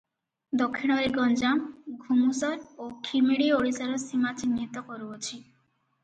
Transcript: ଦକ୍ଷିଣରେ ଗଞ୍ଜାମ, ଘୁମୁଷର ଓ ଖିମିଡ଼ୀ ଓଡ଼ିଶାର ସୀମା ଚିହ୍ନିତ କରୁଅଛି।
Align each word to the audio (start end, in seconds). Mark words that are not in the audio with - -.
ଦକ୍ଷିଣରେ 0.59 1.09
ଗଞ୍ଜାମ, 1.17 1.67
ଘୁମୁଷର 2.05 2.57
ଓ 2.85 2.87
ଖିମିଡ଼ୀ 3.07 3.49
ଓଡ଼ିଶାର 3.57 3.99
ସୀମା 4.05 4.31
ଚିହ୍ନିତ 4.41 4.83
କରୁଅଛି। 4.89 5.39